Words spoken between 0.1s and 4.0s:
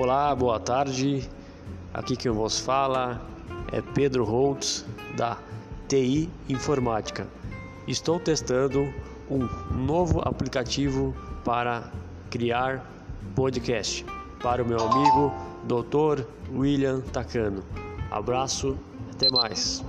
boa tarde. Aqui quem vos fala é